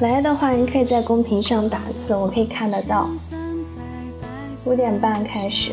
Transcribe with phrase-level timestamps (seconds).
[0.00, 3.06] 来的话，你可以在公屏上打字，我可以看得到。
[4.64, 5.72] 五点半开始。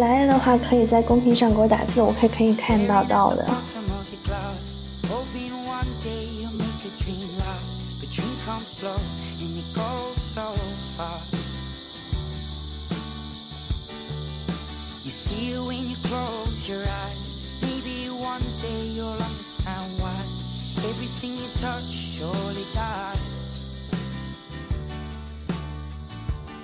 [0.00, 3.46] 来了的话，可以在公屏上给我打字，我可以可以看到到的。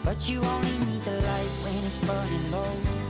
[0.07, 3.06] But you only need the light when it's burning low.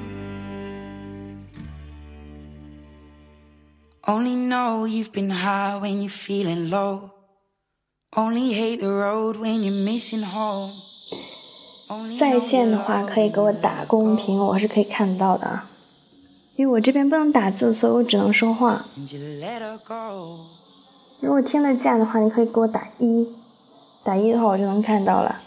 [4.07, 7.11] Only know you've been high when you're feeling low.
[8.15, 10.71] Only hate the road when you're missing home.
[12.17, 15.69] 在线的话可以给我打公屏，我是可以看到的啊。
[16.55, 18.83] 因为我这边不能打字，所以我只能说话。
[21.19, 23.27] 如果听得见的话，你可以给我打一，
[24.03, 25.39] 打一的话我就能看到了。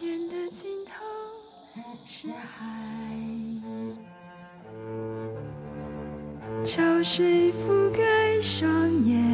[6.64, 8.00] 潮水覆盖
[8.44, 8.68] 双
[9.06, 9.33] 眼。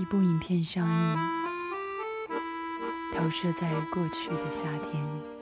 [0.00, 1.18] 一部影片上映，
[3.14, 5.39] 投射在过去的夏天。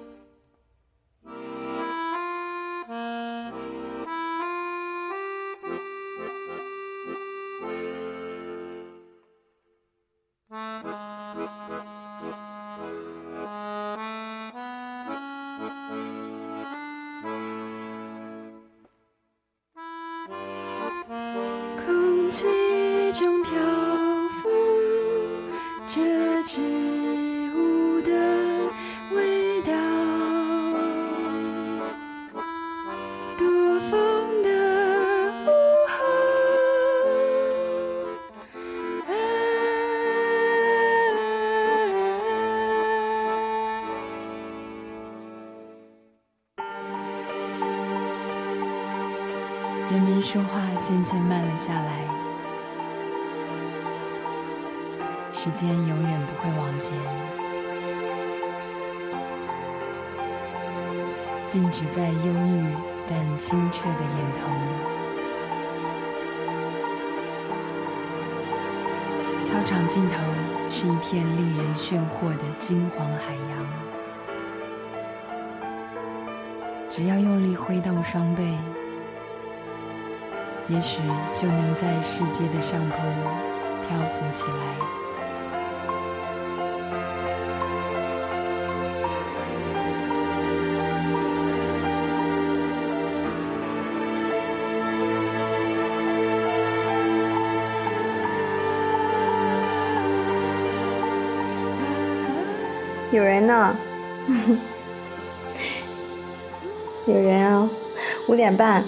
[108.59, 108.85] 半，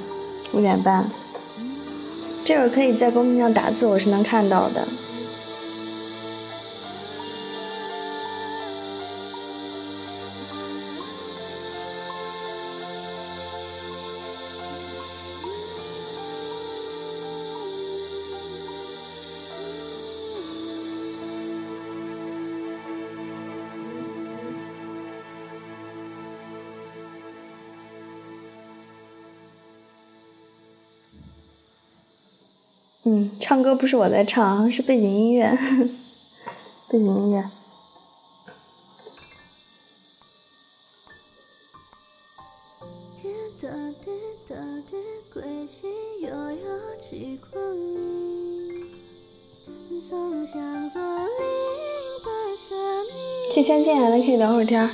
[0.53, 1.09] 五点半。
[2.45, 4.87] 这会儿可以在公屏上打字，我是能看到的。
[33.13, 35.51] 嗯，唱歌不是我在唱，是背景音乐，
[36.89, 37.45] 背景音乐。
[53.53, 54.89] 新先进来的可以聊会儿天。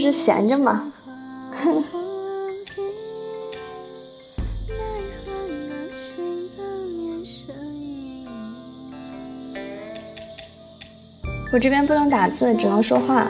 [0.00, 0.82] 是闲着吗？
[11.52, 13.26] 我这边不能打字，只能说话。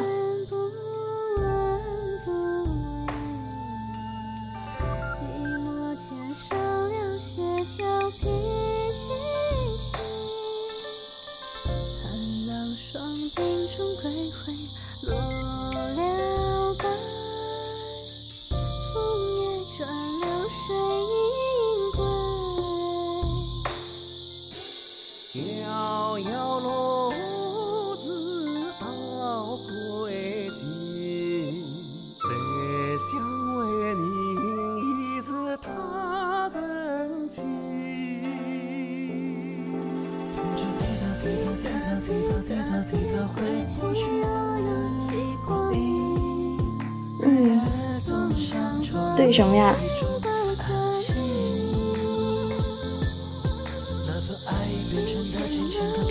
[49.31, 49.77] 为什么呀？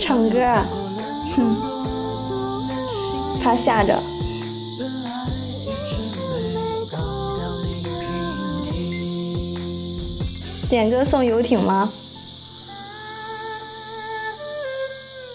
[0.00, 0.40] 唱歌，
[1.36, 1.54] 哼，
[3.42, 3.94] 怕吓着。
[10.70, 11.92] 点歌送游艇吗？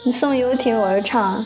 [0.06, 1.46] 你送游艇，我就唱。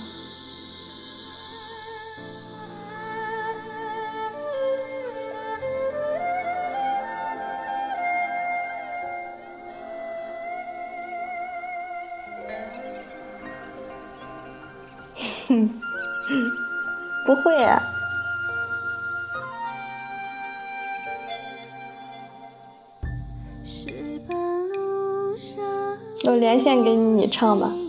[27.30, 27.89] 唱吧。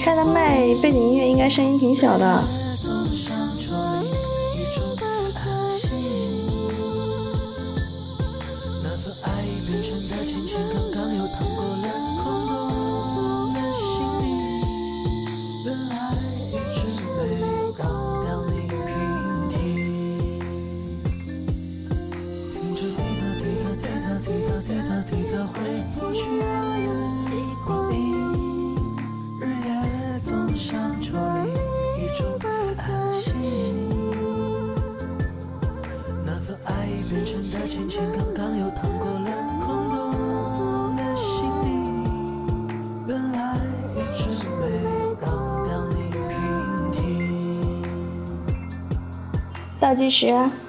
[0.00, 2.61] 开的麦背景音乐应该声音挺小的。
[49.92, 50.61] 倒计时。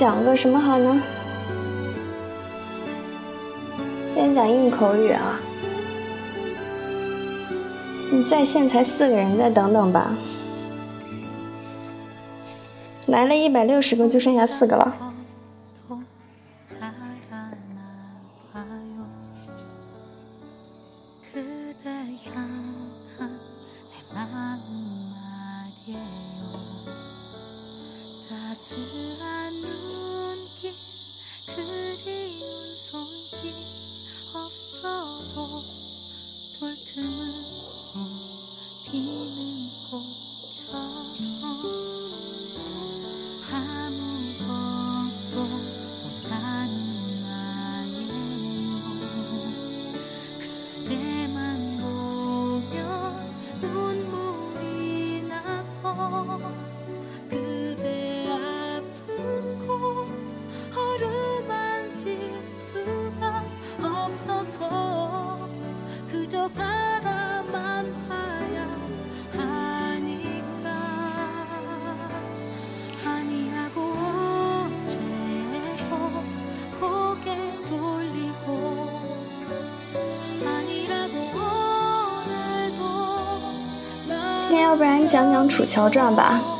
[0.00, 0.98] 讲个什么好呢？
[4.14, 5.38] 先讲硬口语啊。
[8.10, 10.16] 你在线才四个人，再等等吧。
[13.08, 15.09] 来了一百六十个，就剩下四个了。
[85.10, 86.59] 讲讲《楚乔传》吧。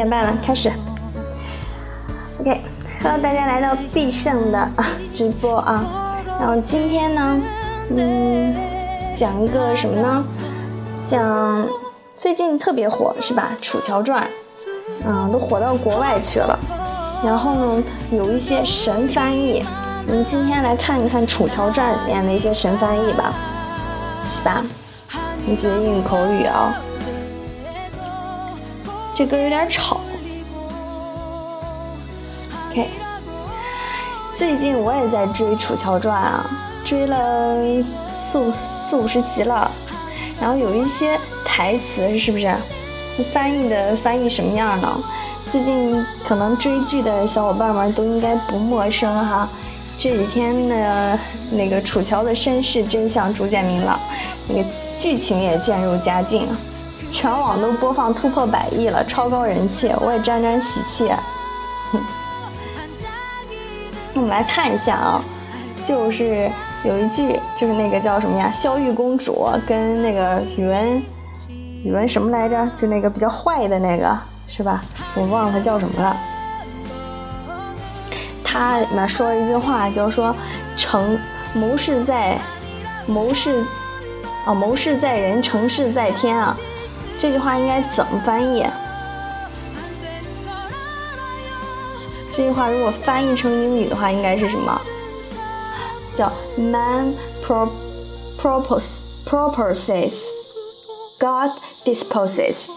[0.00, 0.72] 点半了，开始。
[2.38, 2.58] OK，
[3.02, 4.66] 欢迎大家来到必胜的
[5.12, 6.16] 直播啊。
[6.40, 7.38] 然后今天呢，
[7.94, 8.56] 嗯，
[9.14, 10.24] 讲一个什么呢？
[11.10, 11.68] 讲
[12.16, 13.50] 最近特别火是吧？
[13.62, 14.22] 《楚乔传》，
[15.04, 16.58] 嗯，都火到国外去了。
[17.22, 19.62] 然后呢，有一些神翻译，
[20.08, 23.34] 我们今天来看一看《楚乔传》里面的一些神翻译吧，
[24.34, 24.64] 是吧？
[25.44, 26.74] 你学英语口语啊。
[29.20, 30.00] 这歌有点吵。
[32.70, 32.88] OK，
[34.32, 36.42] 最近我也在追《楚乔传》啊，
[36.86, 37.54] 追了
[38.14, 39.70] 四四五十集了。
[40.40, 42.50] 然后有一些台词是不是
[43.30, 44.90] 翻译的翻译什么样呢？
[45.52, 49.46] 最近可能追剧的小伙伴们都应该不陌生哈。
[49.98, 51.18] 这几天的
[51.52, 54.00] 那个楚乔的身世真相逐渐明朗，
[54.48, 54.64] 那个
[54.96, 56.48] 剧情也渐入佳境。
[57.20, 61.12] 全网都播放突破百亿了，超高人气，我也沾沾喜气。
[64.16, 65.22] 我们来看一下啊，
[65.84, 66.50] 就是
[66.82, 68.50] 有一句，就是那个叫什么呀？
[68.50, 71.02] 萧玉公主跟那个宇文，
[71.84, 72.66] 宇文什么来着？
[72.74, 74.80] 就那个比较坏的那个，是吧？
[75.14, 76.16] 我忘了他叫什么了。
[78.42, 80.34] 他里面说了一句话，就是说
[80.74, 81.18] “成
[81.52, 82.38] 谋事在
[83.04, 83.62] 谋事
[84.46, 86.56] 啊，谋事在人，成事在天啊。”
[87.20, 88.64] 这句话应该怎么翻译？
[92.34, 94.80] 这句话如果翻译成英语的话，应该是什么？
[96.14, 97.68] 叫 “Man pro
[98.38, 98.84] proposes
[99.26, 100.12] proposes,
[101.18, 101.50] God
[101.84, 102.70] disposes”。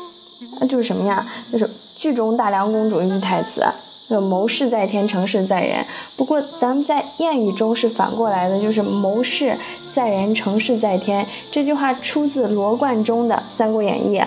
[0.59, 1.25] 那就是什么呀？
[1.49, 3.63] 就是剧中大梁公主一句台词，
[4.09, 5.85] 就谋事在天，成事在人。
[6.17, 9.57] 不过咱们在谚语中是反过来的，就是谋事。
[9.93, 11.23] 在人，成事在天。
[11.51, 14.19] 这句话出自罗贯中的《三国演义》。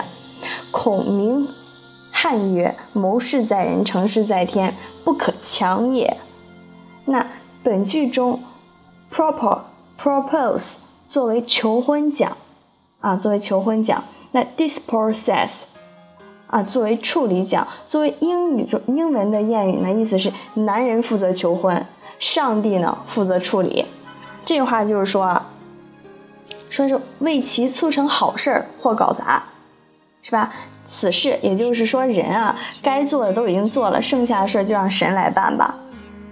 [0.71, 1.47] 孔明
[2.11, 6.15] 汉曰：“谋事在人，成事在天，不可强也。”
[7.05, 7.25] 那
[7.63, 8.39] 本句中
[9.13, 9.59] ，“propo
[9.99, 10.75] propose”
[11.09, 12.37] 作为求婚讲
[13.01, 14.03] 啊，作为求婚讲。
[14.31, 15.49] 那 “dispossess”
[16.47, 17.67] 啊，作为处理讲。
[17.85, 21.85] 作为英语中英文的谚语呢，意思是男人负责求婚，
[22.19, 23.85] 上帝呢负责处理。
[24.45, 25.45] 这句话就是说啊。
[26.77, 29.41] 说是为其促成好事儿或搞砸，
[30.21, 30.53] 是吧？
[30.87, 35.73] 此事也就是说人啊，该做的都已经做了，剩下的事儿就让神来办吧。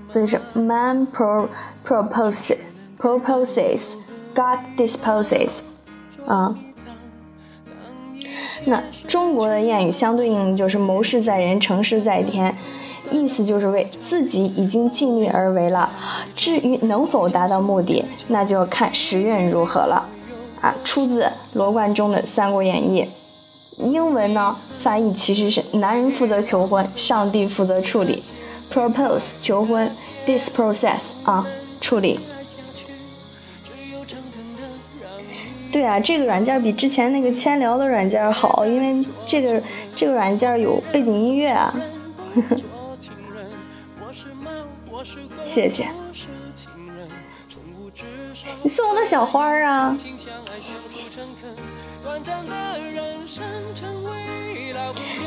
[0.08, 1.48] 所以是 man pro
[1.84, 2.58] proposes
[3.02, 3.94] proposes
[4.36, 5.62] God disposes
[6.28, 6.56] 啊。
[8.66, 12.56] 那中国的谚语相对应就是谋事在人，成事在天，
[13.10, 15.90] 意思就是为自己已经尽力而为了，
[16.36, 20.08] 至于能否达到目的，那就要看时运如何了。
[20.84, 23.08] 出自罗贯中的《三国演义》，
[23.84, 28.24] 英文呢翻译其实是男人负责求婚，上帝负责处理。
[28.74, 29.92] Propose 求婚
[30.26, 31.46] ，this process 啊
[31.80, 32.20] 处理。
[35.72, 39.62] 对啊，这个软件比之前那个千聊的软件好，因为这个
[39.96, 41.74] 这个软件有背景音乐啊。
[45.44, 45.88] 谢谢。
[48.66, 49.96] 你送我的小花儿啊！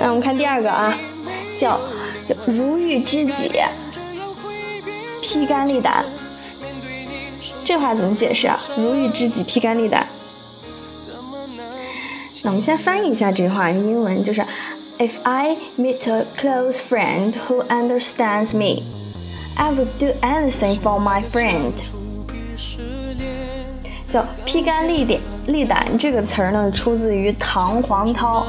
[0.01, 0.93] 那我们看第二个啊，
[1.57, 1.79] 叫
[2.29, 3.53] 叫如遇知己，
[5.23, 6.05] 披肝沥胆。
[7.65, 8.59] 这话怎么解释啊？
[8.77, 10.05] 如遇知己，披肝沥胆。
[12.43, 14.43] 那我们先翻译一下这句话，英文就是
[14.99, 18.83] ：If I meet a close friend who understands me,
[19.55, 21.75] I would do anything for my friend.
[24.13, 25.19] 叫披肝沥胆，
[25.49, 28.47] 沥胆这个词儿呢，出自于唐黄涛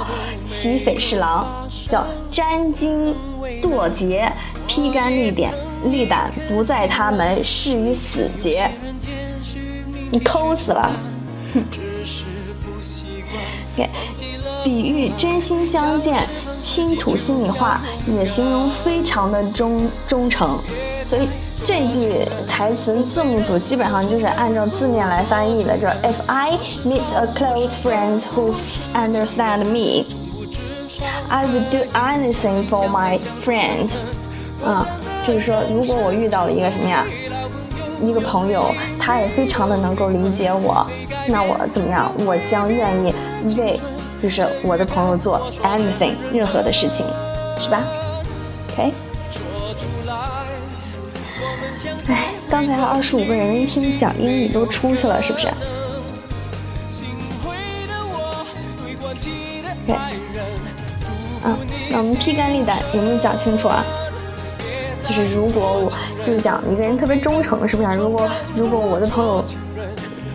[0.49, 3.13] 《齐匪侍郎》，叫沾襟
[3.61, 4.31] 堕节，
[4.67, 5.53] 披肝沥胆，
[5.85, 8.71] 沥胆不在他门，誓于死节。
[10.11, 10.91] 你抠死了，
[11.53, 11.63] 哼。
[14.63, 16.27] 比喻真心相见，
[16.61, 20.57] 倾吐心里话，也形容非常的忠忠诚，
[21.03, 21.27] 所以。
[21.65, 28.53] 这句台词字幕组基本上就是按照字面来翻译的，就是 If I meet a close friend who
[28.93, 30.05] understand me,
[31.29, 33.91] I would do anything for my friend。
[34.65, 34.87] 啊，
[35.27, 37.05] 就是说，如果我遇到了一个什么呀，
[38.01, 40.85] 一个朋友，他也非常的能够理解我，
[41.27, 42.11] 那我怎么样？
[42.25, 43.13] 我将愿意
[43.57, 43.79] 为
[44.21, 47.05] 就是我的朋友做 anything 任何的事情，
[47.61, 47.83] 是吧
[48.73, 49.08] ？OK。
[52.59, 55.47] 刚才二十五个人一听讲英语都出去了，是不是？
[59.87, 59.95] 对，
[61.45, 61.55] 嗯，
[61.89, 63.81] 那常披肝沥胆，有没有讲清楚啊？
[65.07, 67.97] 就是如果我就是讲一个人特别忠诚，是不是？
[67.97, 69.41] 如果如果我的朋友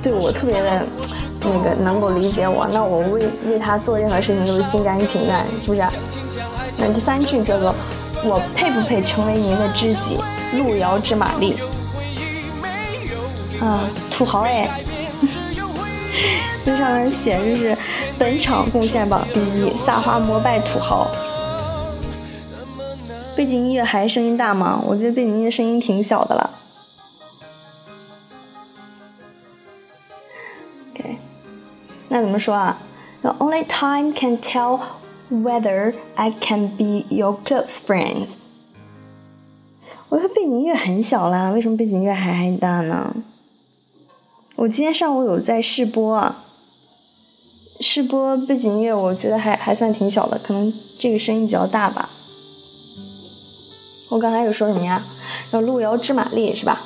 [0.02, 0.82] 对我特别的
[1.42, 5.82] 那个能够理解我，那我为为他做任何事情都是心甘情愿，是不是？
[6.78, 7.74] 那第三句叫做
[8.24, 10.18] 我配不配成为您的知己？
[10.56, 11.54] 路遥知马力。
[13.64, 14.68] 啊，土豪哎！
[16.66, 17.76] 这上面写着是
[18.18, 21.06] 本场贡献榜第一，撒花膜拜土豪。
[23.34, 24.82] 背景音乐还声音大吗？
[24.86, 26.50] 我觉得背景音乐声音挺小的了。
[30.94, 31.16] OK，
[32.10, 32.76] 那怎么说啊
[33.22, 34.80] ？The only time can tell
[35.30, 38.34] whether I can be your close friends。
[40.10, 43.14] 我说背景音乐很小啦，为什么背景音乐还还大呢？
[44.56, 46.44] 我今天上午有在试播啊，
[47.80, 52.08] 试播背景音乐，我觉得还还算挺小的，可能这个声音比较大吧。
[54.10, 55.02] 我刚才有说什么呀？
[55.50, 56.80] 叫“路遥知马力”是吧？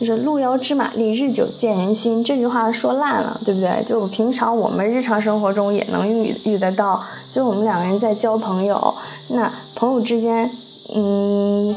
[0.00, 3.84] 就是“路遥知马力，日久见人心”这句话说烂了，对不对？
[3.84, 7.00] 就平常我们日常生活中也能遇遇得到。
[7.32, 8.94] 就我们两个人在交朋友，
[9.28, 10.50] 那朋友之间，
[10.96, 11.76] 嗯，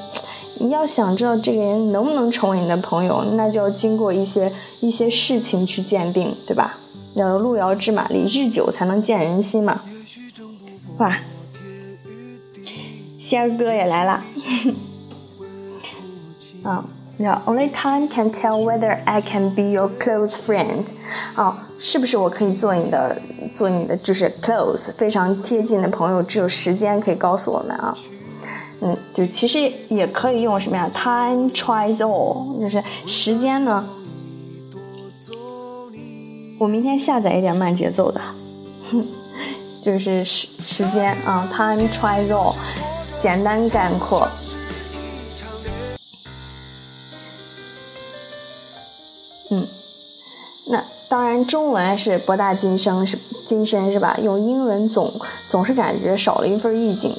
[0.59, 6.77] 你要想知道这个人能不能成为你的朋友，那就要经过一些一些事情去鉴定，对吧？
[7.15, 9.81] 要“路遥知马力，日久才能见人心”嘛。
[10.97, 11.17] 哇！
[13.19, 14.23] 仙儿哥也来了，
[16.63, 16.83] 啊
[17.45, 20.83] ，Only time can tell whether I can be your close friend。
[21.35, 26.21] 啊，是不是我可以做你的，做你的就是 close 非常贴近的朋友？
[26.23, 27.95] 只有时间可以告诉我们啊。
[28.81, 33.87] 嗯，就其实也可以用什么呀？Time tries all，就是时间呢。
[36.57, 38.21] 我明天下载一点慢节奏的，
[38.91, 39.05] 哼
[39.83, 42.55] 就是时时间啊，Time tries all。
[43.21, 44.25] 简单概括，
[49.51, 49.67] 嗯，
[50.71, 54.17] 那当然中文是博大精深，是精深是吧？
[54.23, 55.11] 用英文总
[55.49, 57.13] 总是感觉少了一份意境。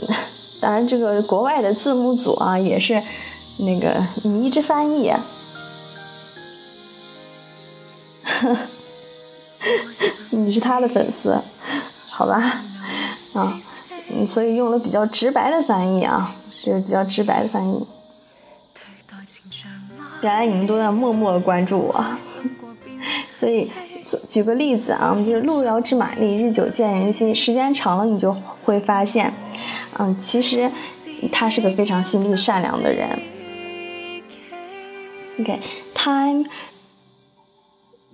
[0.60, 2.94] 当然，这个国外的字幕组啊，也是
[3.60, 3.94] 那个
[4.24, 5.10] 你一直翻译，
[10.30, 11.36] 你是他的粉丝，
[12.10, 12.62] 好吧？
[13.34, 13.60] 啊。
[14.28, 17.86] 所以用了比较直白的翻译啊，就是比较直白的翻译。
[20.20, 22.04] 原来你们都在默默关注我，
[23.38, 23.70] 所以
[24.28, 27.34] 举个例子啊，就是路遥知马力，日久见人心。
[27.34, 29.32] 时间长了，你就会发现，
[29.98, 30.70] 嗯，其实
[31.30, 33.08] 他是个非常心地善良的人。
[35.38, 36.44] OK，time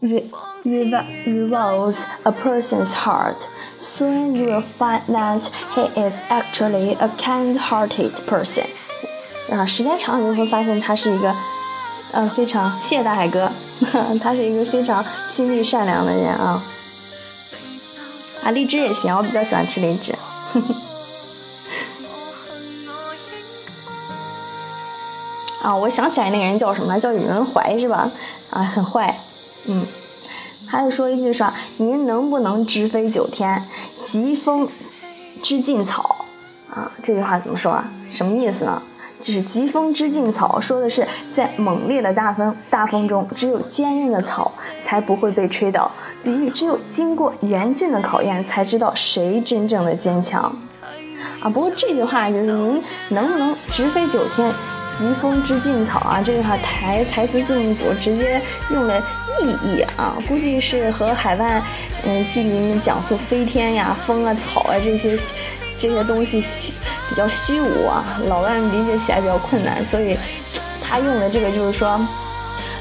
[0.00, 3.48] revolves a person's heart.
[3.78, 8.64] Soon you will find that he is actually a kind-hearted person。
[9.50, 11.35] 啊，时间长了你就会发现他是一个，
[12.12, 13.50] 呃，非常谢谢大海哥，
[14.23, 16.62] 他是一个非常心地善良的人啊。
[18.45, 20.12] 啊，荔枝也行，我比较喜欢吃荔枝。
[25.62, 26.99] 啊，我想起来那个人叫什么？
[27.01, 28.11] 叫宇文怀是吧？
[28.51, 29.19] 啊，很坏，
[29.67, 29.85] 嗯。
[30.69, 33.62] 还有说一句说，您能不能直飞九天？
[34.07, 34.69] 疾风
[35.43, 36.25] 知劲草
[36.71, 37.91] 啊，这句话怎么说啊？
[38.12, 38.83] 什么意思呢？
[39.20, 44.52] 就是疾风知劲草，说的是在猛烈的大风大风中，只有坚韧的草
[44.83, 45.90] 才不会被吹倒。
[46.22, 50.42] 比喻只有经过严峻的考验，才知道谁真正的坚强。
[51.40, 54.52] 啊，不过这句话就是您能不能直飞九天？
[54.96, 61.62] 疾风知劲草啊，这句话台台词字幕组直接用了意义啊，估计是和海外
[62.07, 65.14] 嗯剧里面讲述飞天呀、风啊、草啊这些
[65.79, 66.73] 这些东西虚
[67.09, 70.17] 比较虚无啊，老外理解起来比较困难，所以
[70.83, 72.01] 他用的这个就是说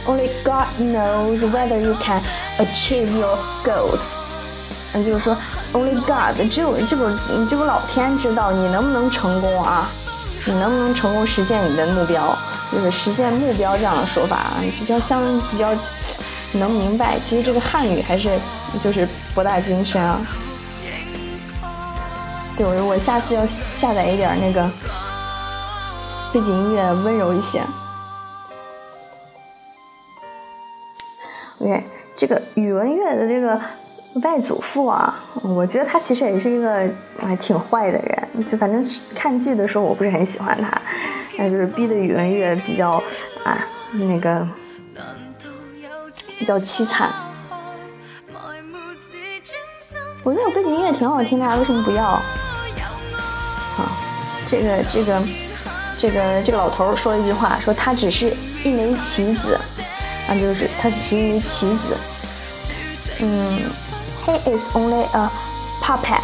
[0.06, 2.22] ，Only God knows whether you can
[2.58, 4.12] achieve your goals，
[4.94, 5.36] 嗯，就是说
[5.74, 7.12] Only God，只有这个
[7.50, 9.88] 这个老天知道你能不能成功啊。
[10.48, 12.22] 你能不能成功实现你的目标？
[12.72, 15.20] 就是实现目标这样的说法啊，比较相
[15.50, 15.74] 比较
[16.54, 17.18] 能明白。
[17.26, 18.38] 其实这个汉语还是
[18.84, 20.22] 就是博大精深啊。
[22.58, 24.70] 对我，我下次要下载一点那个
[26.34, 27.62] 背景音乐，温柔一些。
[31.60, 31.84] OK，
[32.16, 33.60] 这个宇文玥的这个。
[34.24, 36.90] 外祖父啊，我觉得他其实也是一个
[37.22, 40.72] 哎挺坏的人，就反正看剧的时候我不是很喜欢他，
[41.38, 42.92] 那就是逼的宇文玥比较
[43.44, 43.60] 啊
[43.92, 44.48] 那个
[46.40, 47.10] 比较凄惨。
[50.24, 52.18] 我觉得我背景音乐挺好听的呀，为什么不要？
[53.76, 53.84] 好，
[54.46, 55.22] 这个这个
[55.98, 59.60] 这个这个老头说了一句话，说他只是一枚棋子，
[60.30, 61.98] 啊，就是他只是一枚棋子。
[63.20, 63.60] 嗯
[64.26, 65.30] ，He is only a
[65.82, 66.24] puppet。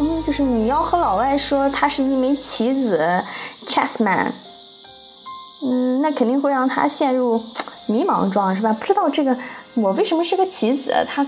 [0.00, 3.22] 嗯，就是你要和老外说他是一枚棋子
[3.68, 4.26] ，chessman。
[5.62, 7.40] 嗯，那肯定会让他陷入
[7.88, 8.72] 迷茫状，是吧？
[8.72, 9.36] 不知道这个
[9.76, 11.24] 我为什么是个棋子，他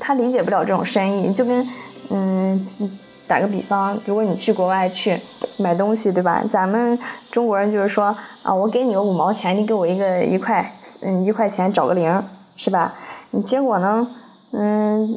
[0.00, 1.68] 他理解不了这种深意，就跟
[2.10, 2.68] 嗯。
[3.26, 5.18] 打个比方，如果你去国外去
[5.58, 6.42] 买东西，对吧？
[6.50, 6.98] 咱们
[7.30, 10.70] 中国人就是说啊，我给你个五毛钱，你给我一个一块，
[11.02, 12.22] 嗯，一块钱找个零，
[12.56, 12.92] 是吧？
[13.30, 14.06] 你结果呢，
[14.52, 15.08] 嗯，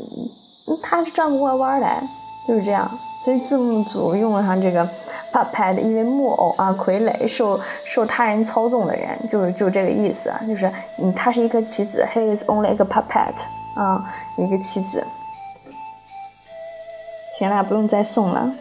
[0.81, 2.01] 他是转不过弯来，
[2.47, 2.89] 就是这样。
[3.23, 4.87] 所以字幕组用上这个
[5.33, 13.33] puppet，因为木偶啊，傀儡，受受他人操纵的人，就是就这个意思，就是嗯，他是一颗棋子，he is only a puppet，
[13.75, 14.01] 啊，
[14.37, 15.05] 一个棋子。
[17.37, 18.51] 行了，不用再送了。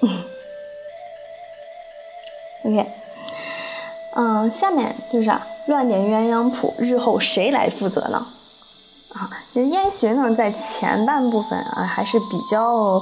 [2.64, 2.86] OK，
[4.14, 5.46] 嗯，下面就是啊？
[5.66, 8.24] 乱点鸳鸯谱，日后谁来负责呢？
[9.14, 13.00] 啊，这燕洵呢，在前半部分啊还是比较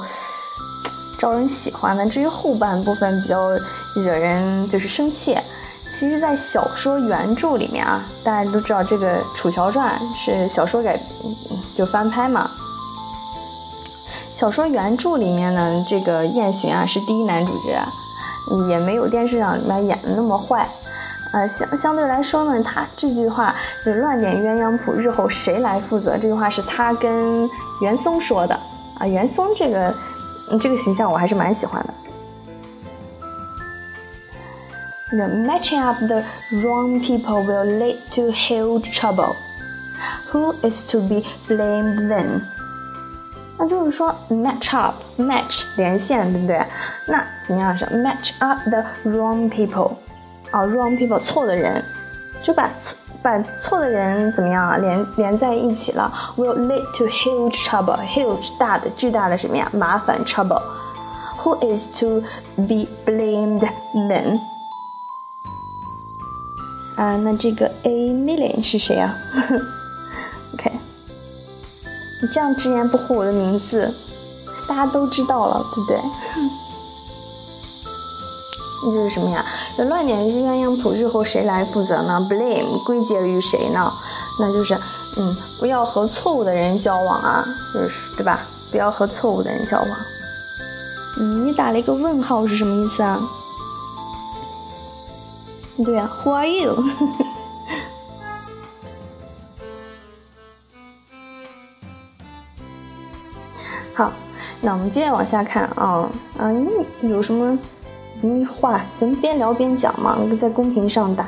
[1.18, 3.50] 招人喜欢的，至于后半部分比较
[3.96, 5.36] 惹人就是生气。
[5.92, 10.98] 其实，在小说原著里面啊，大家都知道这个《楚乔传》是小说改
[11.76, 12.50] 就翻拍嘛。
[14.40, 17.78] 小说原著里面呢，这个燕洵啊是第一男主角，
[18.70, 20.66] 也没有电视上里面演的那么坏。
[21.34, 26.12] 呃，相相对来说呢，他这句话就乱点鸳鸯谱，日后谁来负责？
[26.12, 27.46] 这句话是他跟
[27.82, 28.58] 袁松说的
[28.98, 29.06] 啊。
[29.06, 29.94] 袁松这个
[30.58, 31.92] 这个形象我还是蛮喜欢的。
[35.10, 36.24] The matching up the
[36.62, 39.34] wrong people will lead to huge trouble.
[40.32, 42.40] Who is to be blamed then?
[43.59, 46.61] 那就是说，match up，match 连线，对不对？
[47.07, 49.93] 那怎么样是 match up the wrong people，
[50.51, 51.81] 啊，wrong people 错的人，
[52.43, 52.69] 就把
[53.23, 54.77] 把错的人怎么样啊？
[54.77, 59.69] 连连在一起了，will lead to huge trouble，huge 大的巨大的什么呀？
[59.73, 62.21] 麻烦 trouble。Who is to
[62.57, 63.67] be blamed
[64.09, 64.39] then？
[66.97, 69.15] 啊，那这个 a million 是谁啊？
[72.22, 73.92] 你这样直言不讳我的名字，
[74.68, 76.00] 大家都知道了，对不对？
[78.82, 79.44] 那就是什么呀？
[79.76, 83.90] 这乱点鸳鸯谱，日后谁来负责呢？Blame 归结于谁呢？
[84.38, 87.44] 那就是，嗯，不要和错误的人交往啊，
[87.74, 88.40] 就是对吧？
[88.70, 89.88] 不要和错误的人交往。
[91.20, 93.20] 嗯，你打了一个问号是什么意思啊？
[95.84, 96.84] 对呀，Who are you？
[103.94, 104.12] 好，
[104.60, 106.50] 那我们接着往下看啊啊，
[107.02, 107.58] 有什么
[108.22, 111.26] 嗯话，咱们边聊边讲嘛，在公屏上打。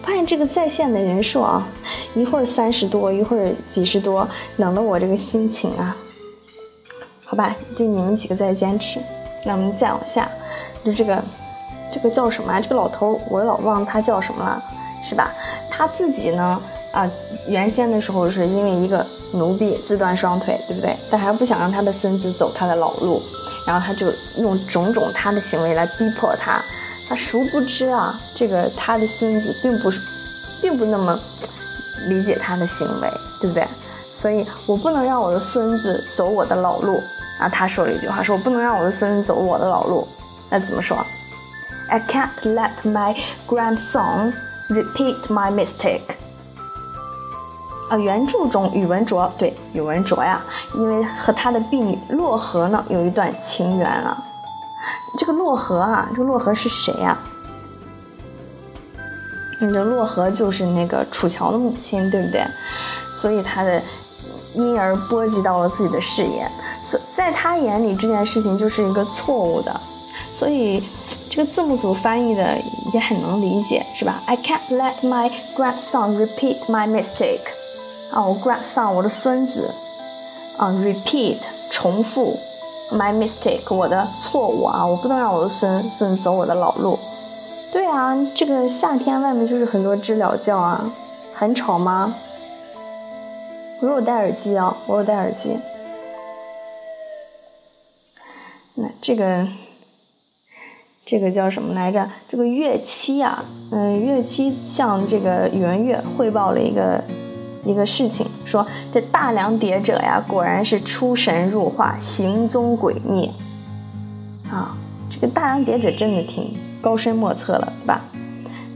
[0.00, 1.66] 我发现这个在线的人数啊，
[2.14, 5.96] 一会儿三十多，一会儿几十多，冷得我这个心情啊。
[7.24, 9.00] 好吧，就你们几个在坚持。
[9.44, 10.28] 那我们再往下，
[10.84, 11.22] 就这个
[11.92, 12.60] 这个叫什么啊？
[12.60, 14.62] 这个老头我老忘他叫什么了，
[15.02, 15.30] 是吧？
[15.70, 16.60] 他自己呢？
[16.92, 17.10] 啊，
[17.48, 20.94] 原先的时候是因为一个奴婢自断双腿，对不对？
[21.10, 23.20] 但还不想让他的孙子走他的老路，
[23.66, 24.06] 然后他就
[24.42, 26.60] 用种种他的行为来逼迫他。
[27.08, 30.00] 他殊不知啊，这个他的孙子并不是，
[30.60, 31.18] 并不那么
[32.08, 33.08] 理解他的行为，
[33.40, 33.66] 对不对？
[34.12, 37.00] 所以我不能让我的孙子走我的老路
[37.40, 37.48] 啊。
[37.48, 40.06] 他说了一句话，说我不能让我的孙子走我的老路。
[40.50, 40.96] 那怎么说
[41.88, 43.16] ？I can't let my
[43.46, 44.34] grandson
[44.68, 46.16] repeat my mistake.
[47.92, 50.42] 啊，原著中宇文卓对宇文卓呀，
[50.76, 54.16] 因为和他的婢女洛河呢有一段情缘啊。
[55.18, 57.18] 这个洛河啊，这个洛河是谁呀？
[59.60, 62.42] 这洛河就是那个楚乔的母亲，对不对？
[63.14, 63.78] 所以他的
[64.54, 66.48] 因而波及到了自己的事业，
[66.82, 69.80] 所在他眼里这件事情就是一个错误的，
[70.32, 70.82] 所以
[71.28, 72.56] 这个字幕组翻译的
[72.94, 77.38] 也很能理解，是吧？I can't let my grandson repeat my mistake.
[78.12, 79.72] 啊，我 grandson，我的孙子，
[80.58, 81.38] 啊，repeat，
[81.70, 82.38] 重复
[82.92, 86.98] ，my mistake，我的错误啊，我不能让我的孙孙走我的老路。
[87.72, 90.92] 对啊，这个夏天外面就是很多知了叫啊，
[91.34, 92.14] 很吵吗？
[93.80, 95.56] 我有戴耳机啊，我有戴耳机。
[98.74, 99.48] 那这个，
[101.06, 102.10] 这个叫什么来着？
[102.30, 107.02] 这个乐器啊，嗯，乐器向这个宇文玥汇报了一个。
[107.64, 113.30] 一个事情，说这大梁谍者呀，果然是出神入化，行踪诡秘，
[114.50, 114.76] 啊，
[115.10, 118.00] 这个大梁谍者真的挺高深莫测了，对吧？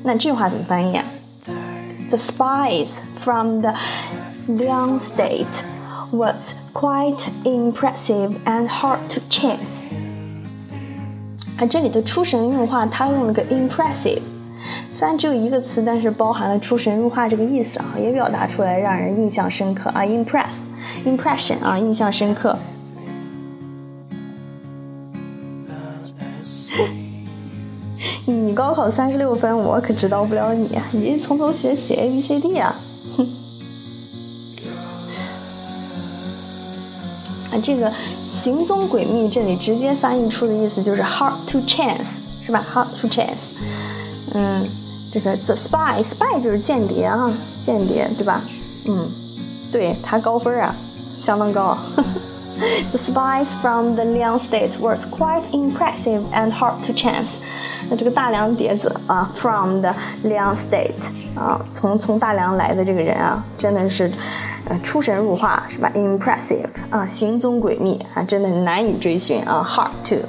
[0.04, 1.04] 那这句话怎么翻译啊
[2.08, 3.74] ？The spies from the
[4.48, 5.64] Liang State
[6.12, 9.82] was quite impressive and hard to chase。
[11.58, 14.20] 啊，这里的出神入化，它用了个 impressive，
[14.96, 22.56] 虽然只有一个词，但是包含了出神入化这个意思啊，也表达出来让人印象深刻啊，impress，impression 啊，印象深刻。
[28.24, 32.72] 你高考三十六分，我可指导不了你，你从头学写 A B C D 啊！
[37.52, 43.52] 啊，这个行踪诡秘，这里直接翻译出的意思就是 hard to chase，是吧？hard to chase。
[44.34, 44.66] 嗯，
[45.12, 47.30] 这个 the spy，spy 就是间谍啊，
[47.64, 48.40] 间谍，对吧？
[48.88, 49.08] 嗯，
[49.72, 50.74] 对他高分啊，
[51.18, 51.76] 相当高。
[52.90, 57.36] The spies from the Liang State were quite impressive and hard to chance
[57.90, 59.94] 那这个大梁碟子啊，from the
[60.24, 64.10] Liang State 啊，从从大梁来的这个人啊，真的是
[64.64, 70.26] 呃出神入化，是吧？Impressive 啊，行踪诡秘啊，真的难以追寻啊，hard to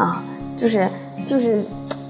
[0.00, 0.22] 啊，
[0.60, 0.88] 就是
[1.26, 1.64] 就是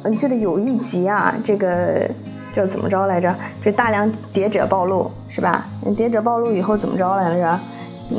[0.04, 2.08] 我记得有一集啊，这个
[2.54, 3.34] 叫怎么着来着？
[3.62, 5.66] 这大梁谍者暴露是吧？
[5.96, 7.60] 谍者暴露以后怎么着来着？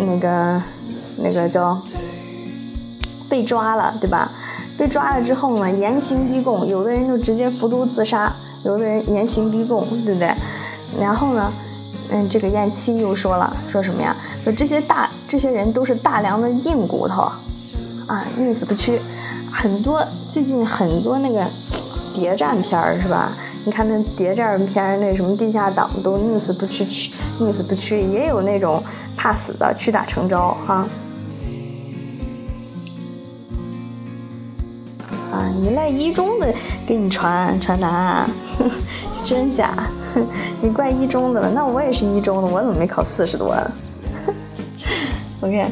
[0.07, 0.61] 那个
[1.23, 1.77] 那个叫。
[3.29, 4.29] 被抓了，对吧？
[4.77, 8.29] 被抓了之后呢，严刑逼供，有的人就直接服毒自杀，
[8.65, 10.29] 有的人严刑逼供，对不对？
[10.99, 11.49] 然后呢，
[12.11, 14.13] 嗯，这个燕七又说了，说什么呀？
[14.43, 18.99] 说这些大这些人都是大梁的硬骨头，啊，宁死不屈。
[19.51, 21.45] 很多最近很多那个
[22.15, 23.29] 谍战片儿是吧？
[23.65, 28.81] 你看那谍战片儿，那什么地下党都宁死不屈，屈宁死不屈，也有那种
[29.15, 30.87] 怕死的屈打成招哈。
[35.31, 36.53] 啊你赖一中的
[36.87, 38.29] 给你传传答案，
[39.23, 39.71] 真假？
[40.59, 43.55] 你怪一中的了，那我也是一中的，我怎么没考四十多？
[45.41, 45.65] OK，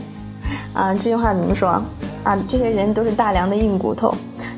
[0.74, 1.82] 啊，这句话怎么说？
[2.24, 4.14] 啊，这些人都是大梁的硬骨头。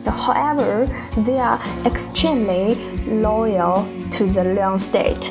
[0.05, 0.87] However,
[1.17, 2.77] they are extremely
[3.09, 5.29] loyal to the Liang State.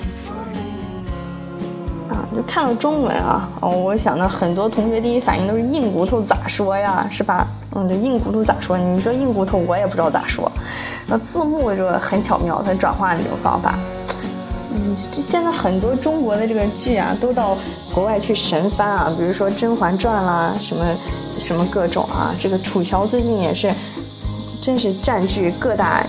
[2.09, 7.47] 啊，就看到中文啊，哦，我想到很多同学第一反应都是硬骨头咋说呀，是吧？
[7.75, 8.77] 嗯，这硬骨头咋说？
[8.77, 10.51] 你说硬骨头，我也不知道咋说。
[11.07, 13.75] 那字幕就很巧妙，它转换这种方法。
[14.73, 17.57] 嗯，这现在很多中国的这个剧啊，都到
[17.95, 20.85] 国外去神翻啊，比如说《甄嬛传》啦，什么
[21.41, 22.33] 什么各种啊。
[22.41, 23.73] 这个楚乔最近也是，
[24.63, 26.07] 真是占据各大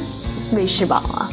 [0.54, 1.30] 卫视榜啊。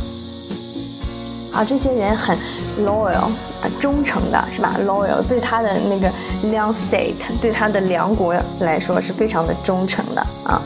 [1.53, 2.39] 啊，这些人很
[2.81, 3.29] loyal。
[3.61, 6.09] 啊，忠诚的是吧？Loyal 对他的那个
[6.45, 10.63] Liang State，对他的梁国来说是非常的忠诚的啊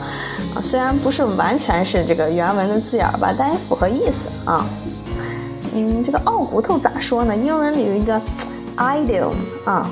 [0.53, 4.63] 啊，虽然不是完全是这个原文的字眼吧，但也符合意思啊。
[5.73, 7.35] 嗯，这个傲骨头咋说呢？
[7.35, 8.21] 英文里有一个
[8.77, 9.33] idiom
[9.65, 9.89] 啊，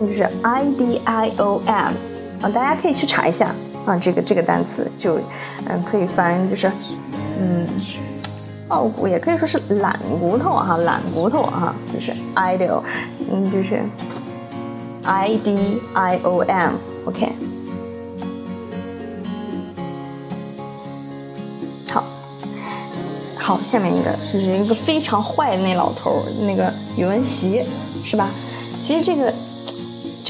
[0.00, 1.92] 就是 I D I O M
[2.44, 3.54] 啊，大家可以去查一下
[3.86, 5.18] 啊，这个这个单词就
[5.66, 6.70] 嗯可以翻就是
[7.40, 7.66] 嗯。
[8.68, 12.82] 傲骨也可以说是懒骨头哈，懒骨头哈，就是 idle，
[13.30, 13.82] 嗯，就是
[15.02, 17.30] I D I O M，OK。
[21.92, 22.02] 好，
[23.38, 27.62] 好，下面一个就是一个非常坏的那老头，那个宇文习，
[28.02, 28.30] 是吧？
[28.82, 29.32] 其实这个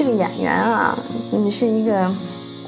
[0.05, 0.95] 这个演员啊，
[1.31, 2.13] 你是一个啊，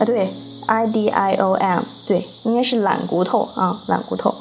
[0.03, 0.27] 对
[0.65, 4.33] ，I D I O M，对，应该是懒骨头啊，懒骨头。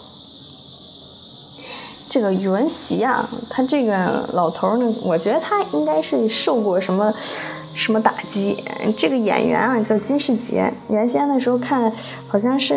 [2.09, 7.13] 这个宇文习啊，他这个老头呢，我觉得他应该是受过什么
[7.75, 8.57] 什么打击。
[8.97, 11.93] 这个演员啊叫金世杰，原先的时候看
[12.27, 12.75] 好像是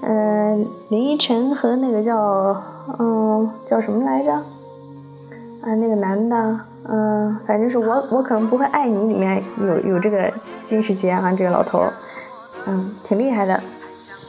[0.00, 2.60] 嗯林依晨和那个叫
[2.98, 6.58] 嗯叫什么来着啊那个男的
[6.88, 10.32] 嗯反正是我我可能不会爱你里面有有这个
[10.64, 11.82] 金世杰啊这个老头
[12.66, 13.60] 嗯挺厉害的。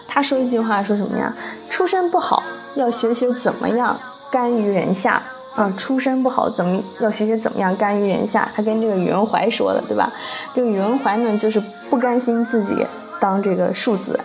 [0.07, 1.33] 他说一句话说什么呀？
[1.69, 2.41] 出身不好
[2.75, 3.97] 要学学怎么样。
[4.31, 5.21] 甘于人下
[5.55, 8.49] 啊，出身不好，怎么要学学怎么样甘于人下？
[8.53, 10.11] 他跟这个宇文怀说的，对吧？
[10.53, 12.85] 这个宇文怀呢，就是不甘心自己
[13.21, 14.19] 当这个庶子，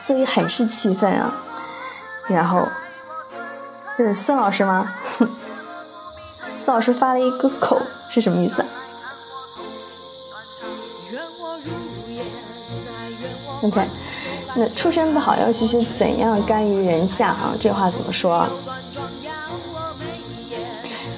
[0.00, 1.34] 所以很是气愤啊。
[2.28, 2.68] 然后，
[3.98, 4.86] 这是孙老师吗？
[6.64, 8.64] 孙老师发了一个口，是什么意思
[13.62, 13.86] ？OK。
[14.56, 17.54] 那出身不好要学学怎样甘于人下啊？
[17.60, 18.46] 这话怎么说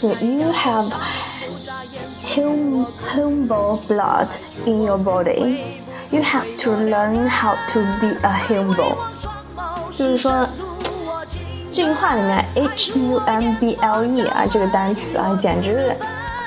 [0.03, 0.91] ？You have
[2.35, 2.85] hum
[3.15, 4.27] humble blood
[4.65, 5.61] in your body.
[6.11, 8.97] You have to learn how to be a humble。
[9.97, 10.49] 就是说，
[11.77, 15.95] 这句话里面 H U M B L E 啊这个单词啊，简直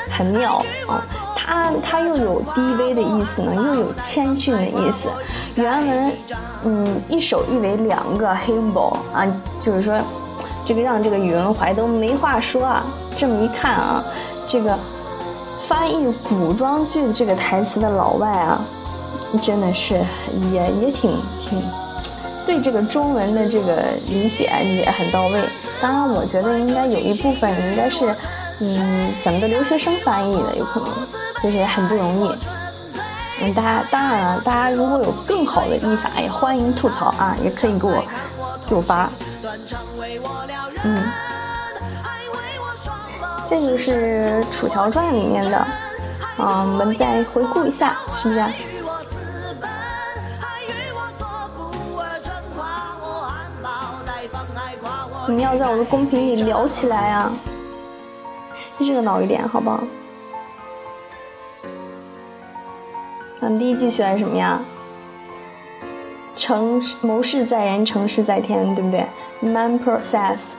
[0.09, 0.55] 很妙
[0.87, 1.05] 啊！
[1.35, 5.07] 它它又有低微的意思呢，又有谦逊的意思。
[5.53, 6.11] 原文
[6.65, 9.23] 嗯一首译为两个 humble 啊，
[9.61, 10.01] 就是说
[10.67, 12.83] 这个让这个宇文怀都没话说啊。
[13.15, 14.03] 这么一看啊，
[14.47, 14.75] 这个
[15.67, 18.59] 翻译古装剧这个台词的老外啊，
[19.43, 19.93] 真的是
[20.51, 21.61] 也也挺挺
[22.49, 23.75] 对这个中文的这个
[24.07, 25.39] 理解也很到位。
[25.79, 28.11] 当然，我觉得应该有一部分应该是
[28.59, 30.89] 嗯咱们的留学生翻译的，有可能
[31.43, 32.31] 就是很不容易。
[33.43, 38.03] 嗯，大家当然了，大家如果有更好的译法，也欢迎吐槽啊，也可以给我
[38.67, 39.07] 给我发。
[40.83, 41.03] 嗯。
[43.47, 45.57] 这个是《楚乔传》里面的，
[46.37, 48.43] 啊，我们再回顾一下，是不是？
[55.29, 57.31] 你们要在我的公屏里聊起来啊，
[58.79, 59.83] 热闹一点，好不好？
[63.39, 64.59] 咱们第一句选什么呀？
[66.35, 69.05] 成谋事在人，成事在天，对不对
[69.39, 70.53] ？Man process。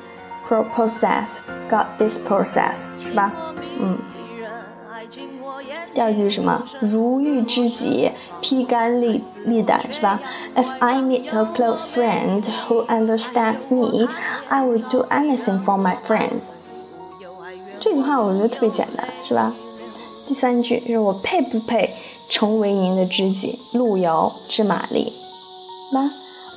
[0.49, 3.33] process got this process 是吧？
[3.81, 3.99] 嗯。
[5.93, 6.63] 第二句是什么？
[6.81, 8.11] 如遇知己，
[8.41, 10.21] 披肝沥沥胆，是吧
[10.55, 14.09] ？If I meet a close friend who understands me,
[14.49, 16.41] I will do anything for my friend。
[17.81, 19.53] 这句话我觉得特别简单，是吧？
[20.29, 21.91] 第三句是我配不配
[22.29, 23.59] 成为您的知己？
[23.73, 25.13] 路遥知马力，
[25.91, 26.09] 是吧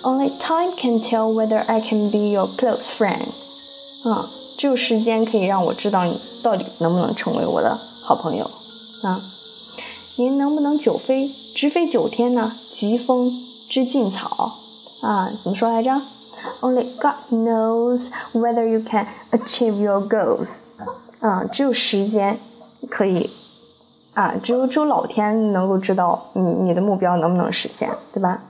[0.03, 4.09] ？Only time can tell whether I can be your close friend。
[4.09, 4.25] 啊，
[4.59, 8.47] 只有时间可以让我知道你到底能不能成为我的好朋友
[9.03, 9.19] 啊！
[10.17, 12.51] 您能不能九飞直飞九天呢？
[12.73, 13.29] 疾风
[13.69, 14.51] 知劲草
[15.01, 15.91] 啊，怎么说来着
[16.61, 20.49] ？Only God knows whether you can achieve your goals。
[21.21, 22.37] 啊，只有时间
[22.89, 23.29] 可以
[24.13, 28.43] 啊，只有只有老天能够知道你你的目标能不能实现，对吧？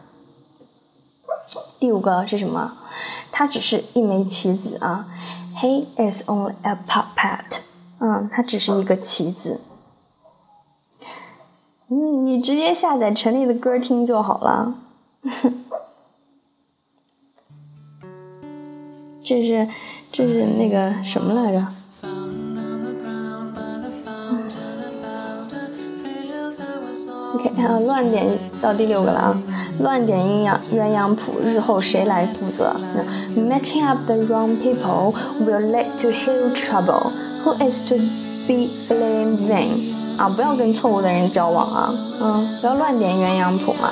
[1.79, 2.73] 第五个是什么？
[3.31, 5.05] 它只是一枚棋子啊。
[5.61, 7.59] He is only a puppet。
[7.99, 9.61] 嗯，他只是一个棋子。
[11.95, 14.73] 嗯，你直接下载陈粒的歌听就好了。
[19.21, 19.67] 这是
[20.11, 21.67] 这是那个什么来着
[27.35, 29.43] ？OK，啊，乱点到第六个了啊。
[29.79, 32.75] 乱点鸳鸯鸳鸯谱，日后谁来负责
[33.37, 35.13] ？Matching up the wrong people
[35.45, 37.11] will lead to huge trouble.
[37.43, 37.95] Who is to
[38.47, 40.02] be blamed then？
[40.17, 41.93] 啊，不要跟错误的人交往啊！
[42.21, 43.89] 嗯，不要乱点鸳鸯谱嘛。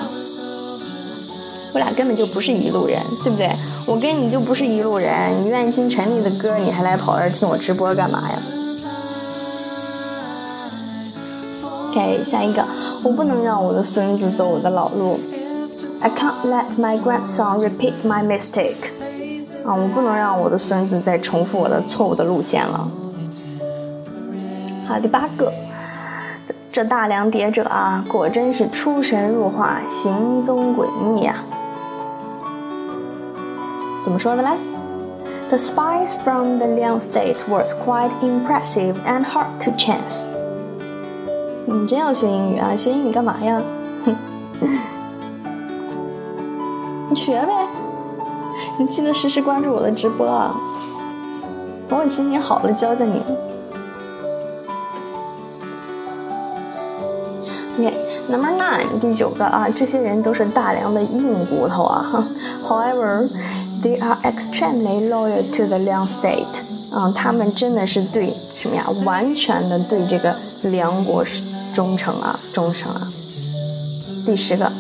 [1.74, 3.49] 我俩根本就不是一路人，对不对？
[3.88, 5.11] 我跟你就不是一路人。
[5.41, 8.36] 你愿意听陈粒的歌，你还来跑这听我直播干嘛呀
[11.89, 12.63] ？OK，下一个，
[13.03, 15.19] 我不能让我的孙子走我的老路。
[16.01, 18.76] I can't let my grandson repeat my mistake。
[19.65, 22.88] 啊，我不能让我的孙子再重复我的错误的路线了。
[24.88, 25.53] 好，第八个，
[26.74, 31.36] 这大梁谍者啊，果真是出神入化，行踪诡秘呀。
[34.01, 34.49] 怎么说的嘞
[35.49, 40.24] ？The spies from the Liang State was quite impressive and hard to chance。
[41.65, 42.74] 你真要学英语啊？
[42.74, 43.61] 学英语干嘛呀？
[44.05, 44.15] 哼。
[47.09, 47.51] 你学呗，
[48.80, 50.55] 你记得时时关注我的直播啊！
[51.89, 53.22] 等我心情好了教教你。
[57.78, 62.26] OK，Number nine，第九个啊，这些人都是大梁的硬骨头啊。
[62.67, 63.28] However,
[63.82, 66.61] they are extremely loyal to the Liang State。
[66.93, 68.86] 啊，他们真的是对什么呀？
[69.05, 71.24] 完全的对这个梁国
[71.74, 73.01] 忠诚啊，忠诚啊。
[74.26, 74.72] 第十个。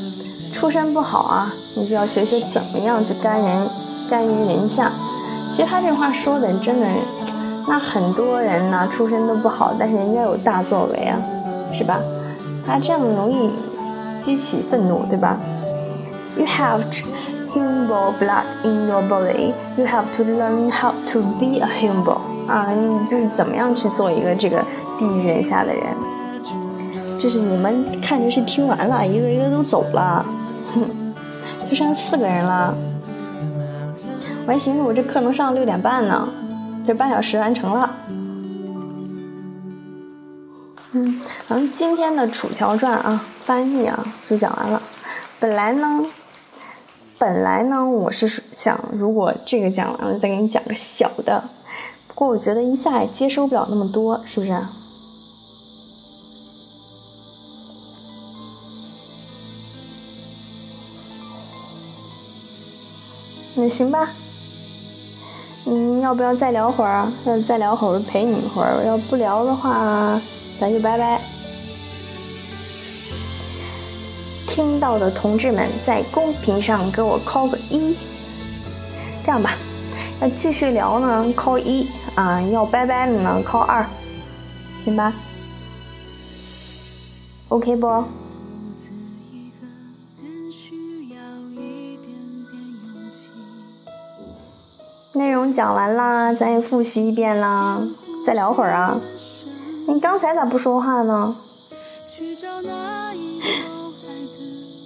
[0.53, 3.67] 出身不好啊，你就要学学怎么样去甘人
[4.11, 4.91] 甘于人下。
[5.55, 6.85] 其实他这话说的真的，
[7.67, 11.17] 那很多人呢出身都不好，但是人家有大作为啊，
[11.75, 11.99] 是吧？
[12.65, 13.49] 他这样容易
[14.23, 15.37] 激起愤怒，对吧
[16.37, 16.81] ？You have
[17.49, 19.53] humble blood in your body.
[19.77, 22.19] You have to learn how to be a humble.
[22.47, 24.63] 啊，你就是怎么样去做一个这个
[24.97, 25.83] 地狱人下的人。
[27.19, 30.25] 这是你们看着是听完了，一个一个都走了。
[30.73, 30.81] 哼
[31.69, 32.73] 就剩四个人了，
[34.45, 36.27] 我还寻思我这课能上六点半呢，
[36.85, 37.89] 这半小时完成了。
[40.93, 44.81] 嗯，然后今天的《楚乔传》啊，翻译啊就讲完了。
[45.39, 46.05] 本来呢，
[47.17, 48.27] 本来呢，我是
[48.57, 51.41] 想如果这个讲完了，再给你讲个小的。
[52.09, 54.51] 不过我觉得一下也接收不了那么多，是不是？
[63.55, 64.09] 那行吧，
[65.67, 67.13] 嗯，要不要再聊会儿啊？
[67.25, 70.19] 要再聊会儿，陪你一会儿；要不聊的话，
[70.61, 71.19] 咱就拜拜。
[74.47, 77.97] 听到的同志们，在公屏上给我扣个一。
[79.25, 79.55] 这样吧，
[80.21, 83.83] 要继续聊呢，扣一啊；要拜拜了呢，扣二，
[84.85, 85.11] 行吧
[87.49, 88.03] ？OK 不？
[95.13, 97.81] 内容讲完啦，咱也复习一遍啦，
[98.27, 98.95] 再聊会儿啊。
[99.87, 101.35] 你刚才咋不说话呢？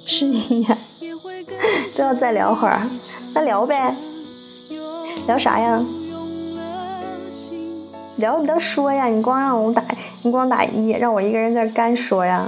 [0.08, 0.78] 是你呀，
[1.98, 2.82] 都要再聊会儿，
[3.34, 3.96] 那聊呗。
[5.28, 5.84] 聊啥呀？
[8.18, 9.84] 聊你倒说呀，你光让我打，
[10.24, 12.48] 你光打一，让我一个人在干说呀。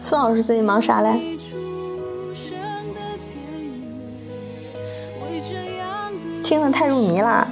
[0.00, 1.38] 孙老师最近忙啥嘞？
[6.50, 7.46] 听得太入迷了，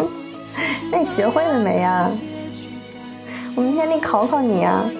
[0.90, 2.10] 那你学会了没呀？
[3.54, 4.82] 我明天得考考你呀。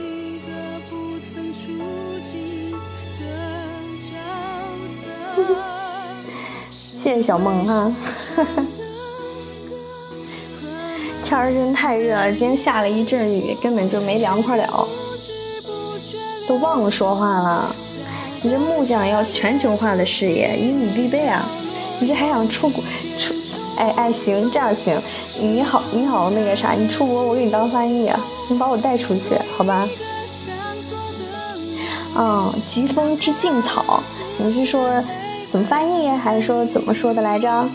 [6.92, 7.90] 谢谢小梦哈。
[11.24, 14.86] 天儿真太热了，今天下了一阵雨，根本就没凉快了。
[16.46, 17.74] 都忘了说话了，
[18.42, 21.42] 你这木匠要全球化的事业，英语必备啊！
[22.02, 22.84] 你这还想出国？
[23.80, 24.94] 哎哎，行，这样行，
[25.40, 28.10] 你好你好那个啥，你出国我给你当翻译，
[28.50, 29.88] 你把我带出去，好吧？
[32.18, 34.02] 嗯，疾风知劲草，
[34.36, 35.02] 你是说
[35.50, 37.66] 怎么翻译，还是说怎么说的来着？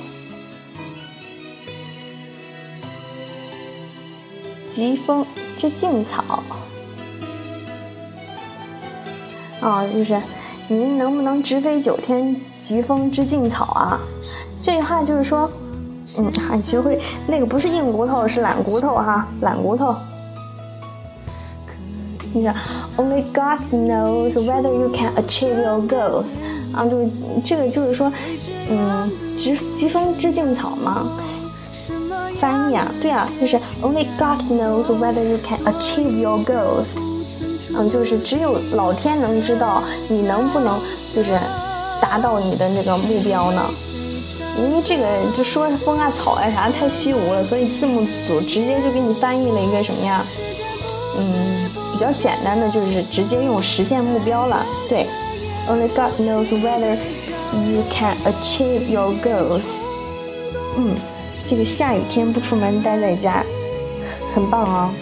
[4.71, 5.25] 疾风
[5.59, 6.43] 知劲草。
[9.59, 10.21] 啊，就是
[10.67, 13.99] 您能不能直飞九天，疾风知劲草啊？
[14.61, 15.49] 这句话就是说，
[16.17, 19.95] 嗯，还学会那个不是硬骨头，是懒骨头哈，懒骨头。
[22.33, 22.53] 你说
[22.97, 26.27] ，Only God knows whether you can achieve your goals。
[26.73, 27.09] 啊，就
[27.45, 28.11] 这个就是说，
[28.69, 31.05] 嗯，疾疾风知劲草嘛。
[32.41, 36.97] 翻译啊，对啊，就是 Only God knows whether you can achieve your goals。
[37.77, 40.77] 嗯，就是只有老天能知道你能不能
[41.13, 41.31] 就是
[42.01, 43.61] 达到你的那个目标呢？
[44.57, 50.23] 因为这个就说风啊草啊啥太虚无了，所以字幕组直接就给你翻译了一个什么呀？
[51.17, 54.65] 嗯，比较简单的就是直接用实现目标了。
[54.89, 55.05] 对
[55.67, 56.97] ，Only God knows whether
[57.53, 59.75] you can achieve your goals。
[60.77, 60.95] 嗯，
[61.49, 63.43] 这个下雨天不出门待在家，
[64.33, 64.93] 很棒啊。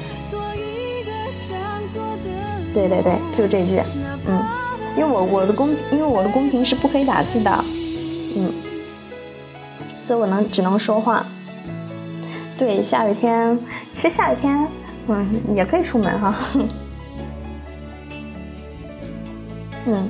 [2.74, 3.82] 对对对，就这句，
[4.28, 4.44] 嗯，
[4.98, 7.66] 因为我我的公，因为我的公屏是不可以打字的，
[10.04, 11.26] 所以我能只能说话。
[12.56, 13.58] 对，下雨天，
[13.94, 14.68] 其实下雨天，
[15.08, 16.36] 嗯，也可以出门哈，
[19.86, 20.10] 嗯，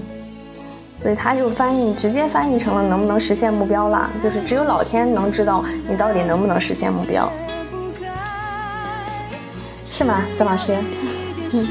[0.96, 7.32] 所以他就翻译，直接翻译成了能不能实现目标了，就是只有老天能知道你到底能不能实现目标，
[9.89, 10.76] 是吗，孙老师？
[11.54, 11.68] 嗯。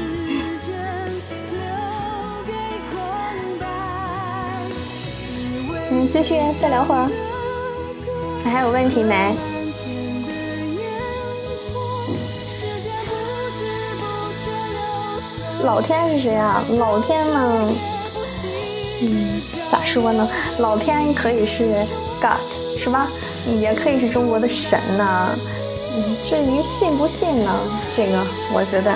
[6.11, 7.09] 继续再聊会儿，
[8.53, 9.33] 还有问题没？
[15.63, 16.63] 老天是谁啊？
[16.77, 17.69] 老天呢？
[19.01, 19.41] 嗯，
[19.71, 20.29] 咋说呢？
[20.59, 21.73] 老天可以是
[22.21, 22.37] God
[22.77, 23.07] 是吧？
[23.59, 25.29] 也可以是中国的神呐。
[25.95, 27.51] 嗯，至于信不信呢？
[27.97, 28.23] 这个
[28.53, 28.91] 我觉得，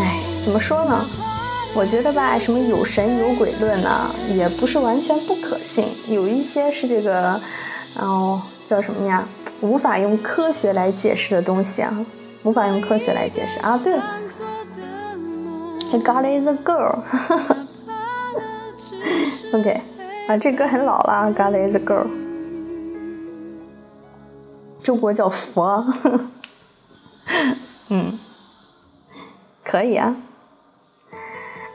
[0.00, 1.04] 哎，怎么说呢？
[1.74, 5.84] 我觉得吧，什么有神有鬼论呢，也不是完全不可信。
[6.10, 7.40] 有一些是这个，
[7.96, 9.24] 然后，叫什么呀？
[9.60, 12.04] 无法用科学来解释的东西啊，
[12.42, 13.78] 无法用科学来解释啊。
[13.82, 14.04] 对了
[15.92, 16.98] ，God is a girl。
[19.54, 19.80] OK，
[20.26, 22.06] 啊，这歌很老了，God is a girl。
[24.82, 25.86] 中国叫佛。
[27.88, 28.18] 嗯，
[29.64, 30.16] 可以啊。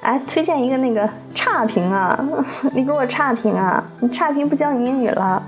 [0.01, 2.19] 哎，推荐一个那个差评啊！
[2.73, 3.83] 你给我差评啊！
[4.01, 5.41] 你差评不教你英语了。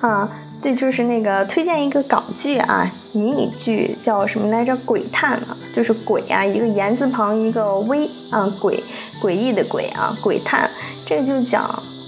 [0.00, 0.28] 啊，
[0.62, 4.76] 对，就是那个推荐一个港剧啊，迷你剧叫什么来着？
[4.84, 8.82] 鬼探啊，就是鬼啊，一个言字旁一个微啊，鬼
[9.20, 10.70] 诡异的鬼啊，鬼探。
[11.06, 11.64] 这个就讲，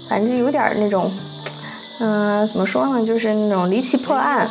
[0.07, 1.09] 反正有点那种，
[1.99, 3.05] 嗯、怎么说呢？
[3.05, 4.47] 就是那种离奇破案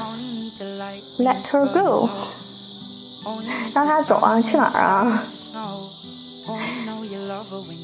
[1.21, 2.09] ，Let her go，
[3.73, 5.23] 让他走啊，去哪儿啊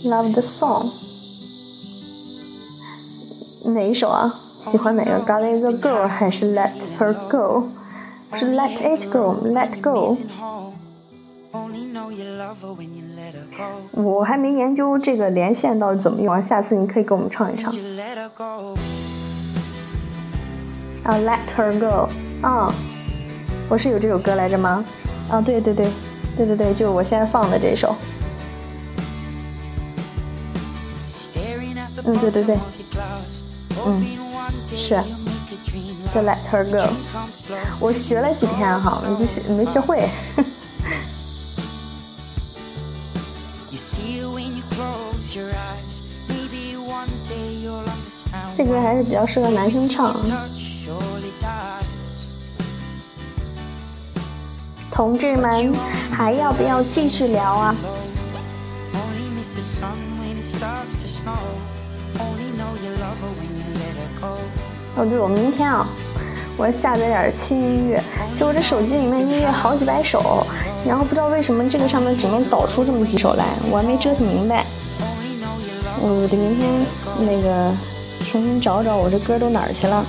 [0.05, 0.87] ？Love the song，
[3.73, 4.41] 哪一首啊？
[4.71, 7.63] 喜欢哪个 got it so girl 还是 let her go
[8.37, 10.17] 是 let it go let go
[13.93, 17.73] 我还没研究这个连线到底怎么用啊下次你可以给我们唱一唱。
[21.05, 22.09] 啊 let her go
[22.43, 22.75] 啊。
[23.69, 24.85] 我是有这首歌来着吗？
[25.31, 25.89] 啊对对对。
[26.37, 27.95] 对对对就是我现在放的这首。
[32.05, 32.59] 嗯对对对。
[33.87, 34.26] 嗯。
[34.79, 34.95] 是，
[36.15, 36.87] 叫 Let Her Go，
[37.81, 40.09] 我学了几天哈，没学没学会。
[48.57, 50.15] 这歌还是比较适合男生唱。
[54.91, 55.75] 同志们，
[56.11, 57.75] 还要不要继续聊啊？
[64.97, 65.87] 哦，对，我明天啊，
[66.57, 68.03] 我要下载点轻音乐。
[68.35, 70.47] 结果这手机里面音乐好几百首，
[70.87, 74.65] 然后不知道为什么这个上面只能导出这么几首来，我还没折腾明白。
[76.01, 76.87] 我得明天
[77.21, 77.75] 那个
[78.31, 80.05] 重新找找我这歌都哪儿去了。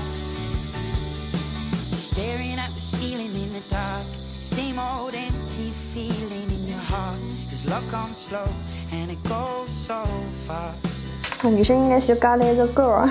[11.44, 13.10] 那女生应该学《g a l l e Girl》。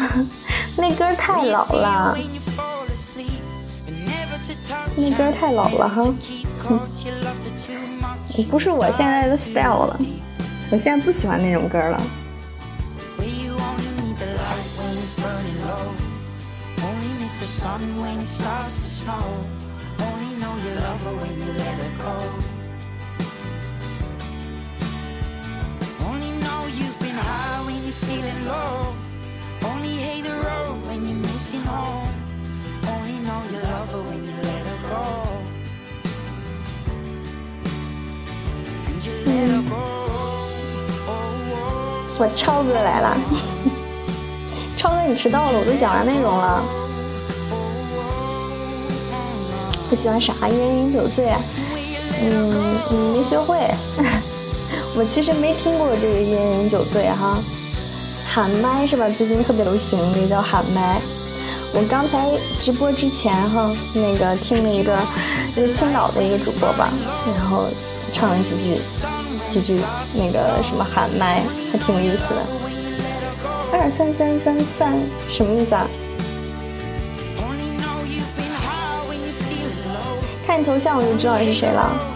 [0.79, 2.16] 那歌太老了，
[4.95, 6.03] 那歌太老了哈。
[8.51, 9.99] 不是我现在的 style 了。
[10.70, 12.01] 我现在不喜欢那种歌了。
[28.07, 29.06] Feeling low.
[29.67, 32.14] Only hate the road when you're missing home.
[32.87, 34.95] Only know you love her when you let her go.
[39.03, 39.77] You let her go.
[42.19, 43.17] 我超哥来了，
[44.77, 46.62] 超哥你迟到了，我都讲完内容了。
[49.91, 50.33] 不喜欢啥？
[50.49, 51.39] 一人饮酒醉、啊，
[52.23, 53.59] 嗯，你没学会。
[54.97, 57.37] 我其实没听过这个一人饮酒醉哈、
[58.37, 59.09] 喊麦是吧？
[59.09, 61.01] 最近特别流行，那叫喊麦。
[61.74, 62.30] 我刚才
[62.61, 64.95] 直播之前哈，那个听了一个，
[65.55, 66.87] 就青岛的一个主播吧，
[67.34, 67.64] 然后
[68.12, 68.78] 唱了几句，
[69.49, 69.80] 几句
[70.12, 72.43] 那个什么喊麦，还挺有意思的。
[73.72, 74.93] 二三三三三
[75.30, 75.89] 什么意思啊？
[80.47, 82.16] 看你头像我就知道你是谁了。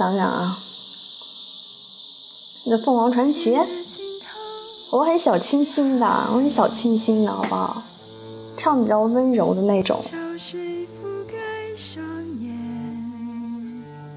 [0.00, 0.56] 想想啊，
[2.68, 3.52] 那《凤凰传奇》，
[4.92, 7.82] 我很小清新的，我很小清新的，好不好？
[8.56, 10.02] 唱比较温柔的那种，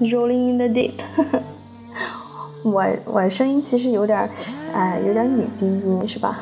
[0.00, 0.94] Rolling in the Deep
[2.62, 4.30] 》。我我声音其实有点，
[4.72, 6.38] 哎，有点女低音，是吧？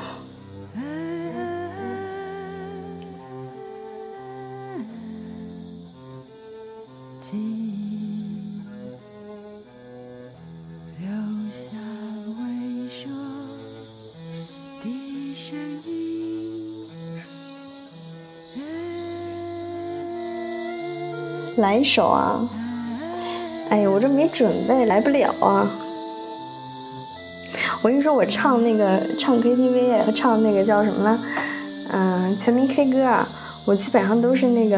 [21.73, 22.39] 来一首啊！
[23.71, 25.67] 哎呀，我这没准备，来不了啊！
[27.83, 31.19] 我跟你说，我唱那个唱 KTV，唱那个叫什么呢？
[31.93, 33.27] 嗯，全民 K 歌啊！
[33.65, 34.77] 我基本上都是那个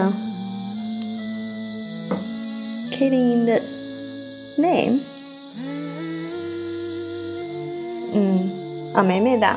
[2.93, 3.59] Kitty in the
[4.59, 5.01] Name。
[8.15, 8.51] 嗯，
[8.95, 9.49] 啊梅梅的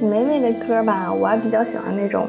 [0.00, 2.28] 梅梅的歌吧，我还比较喜欢那种。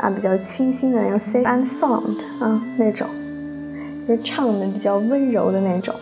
[0.00, 3.06] 啊，比较清新的那种 safe and sound 啊，那种，
[4.08, 5.94] 就是唱的比较温柔的那种。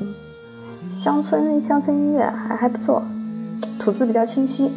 [0.00, 0.12] 嗯，
[1.02, 3.02] 乡村乡村音乐还还不错，
[3.78, 4.72] 吐字比较清晰。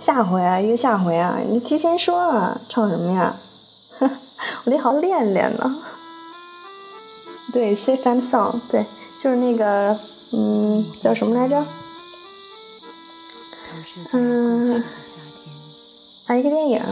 [0.00, 3.34] 下回啊，约下回啊，你提前说啊，唱什么呀？
[4.66, 5.76] 我得好好练练呢。
[7.54, 8.84] 对，safe and sound，对，
[9.22, 9.96] 就是那个，
[10.32, 11.64] 嗯，叫什么来着？
[14.12, 14.82] 嗯，
[16.26, 16.82] 啊一个电影，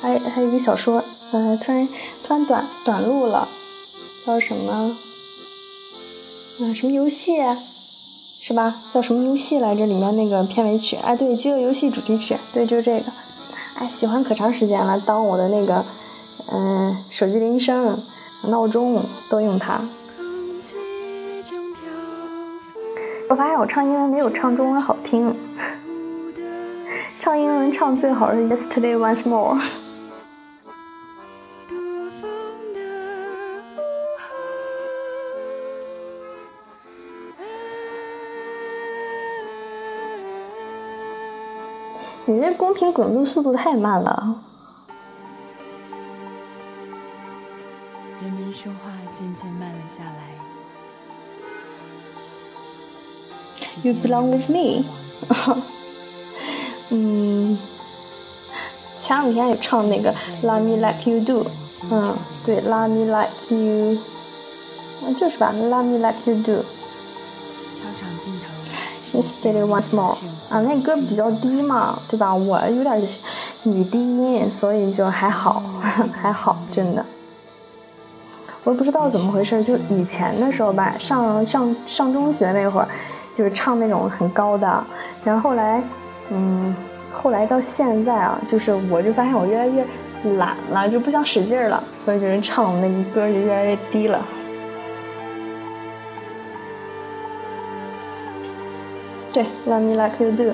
[0.00, 1.86] 还还有一个小说，呃，突然
[2.26, 3.46] 突然短短路了，
[4.26, 4.72] 叫什么？
[4.72, 4.90] 啊，
[6.74, 7.36] 什么游戏？
[8.42, 8.74] 是吧？
[8.92, 9.86] 叫什么游戏来着？
[9.86, 13.04] 里面那个片尾曲，哎，对，饥饿游戏主题曲，对，就是这个。
[13.78, 15.84] 哎，喜欢可长时间了，当我的那个，
[16.52, 17.96] 嗯，手机铃声、
[18.48, 19.80] 闹钟都用它。
[23.28, 25.32] 我发现我唱英文没有唱中文好听。
[27.20, 29.60] 唱英文唱最好是 Yesterday Once More。
[42.60, 44.36] 公屏滚动速度太慢了。
[48.20, 50.28] 人们说话渐渐慢了下来。
[53.82, 54.84] You belong with me。
[56.90, 57.56] 嗯，
[59.00, 61.46] 前两天也唱那个 Love Me Like You Do，
[61.90, 63.96] 嗯，对，Love Me Like You，
[65.06, 66.62] 嗯，就是吧，Love Me Like You Do。
[69.20, 70.16] Visited Once More，
[70.50, 72.34] 啊，那歌比较低嘛，对吧？
[72.34, 73.00] 我有点
[73.64, 75.62] 女低音，所以就还好，
[76.12, 77.04] 还好，真的。
[78.64, 82.88] 我也不知道怎么回事，就以前的时候吧，上上上中学那会儿，
[83.36, 84.84] 就是唱那种很高的，
[85.24, 85.82] 然后后来。
[86.32, 86.72] 嗯，
[87.12, 89.84] 后来到现在啊，就是我就发现我越来越
[90.36, 94.24] 懒了，就不想使劲了，所以就是唱那个歌就越来越低了。
[99.32, 100.52] 对，Love Me Like You Do，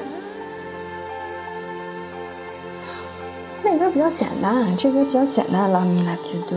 [3.62, 6.56] 那歌比较简单，这歌比较简单，Love Me Like You Do。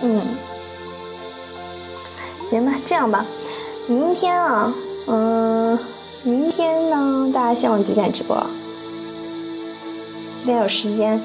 [0.00, 0.20] 嗯，
[2.50, 3.24] 行吧，这样吧，
[3.88, 4.72] 明天啊，
[5.08, 5.78] 嗯，
[6.24, 8.36] 明天呢，大家希望几点直播？
[10.48, 11.20] 今天有时间？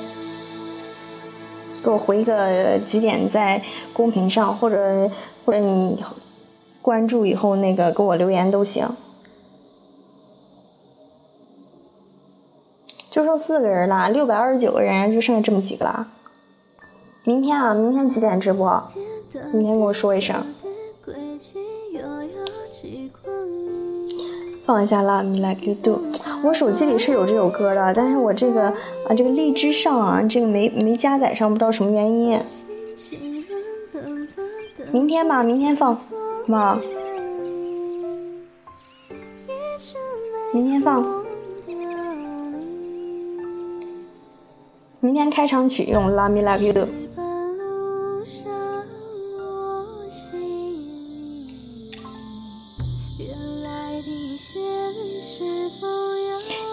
[1.82, 3.64] 给我回一个几点在
[3.94, 5.10] 公屏上，或者
[5.46, 6.04] 或者你
[6.82, 8.86] 关注以后那个给我留言都行。
[13.10, 16.06] 就剩四个人了，六百二十九个人，就剩下这么几个了。
[17.24, 18.84] 明天啊，明天几点直播？
[19.54, 20.36] 明天跟我说一声。
[24.66, 26.02] 放一下《Love Me Like You Do》，
[26.44, 32.38] 我手机里是有这首歌的，但是我这个啊，这个荔枝上啊，这个没没加载上，不知道什么原因。
[34.92, 36.04] 明天吧，明天放，好
[36.46, 36.78] 不好？
[40.54, 41.24] 明天放。
[45.00, 46.88] 明天开场曲用《Love Me Like You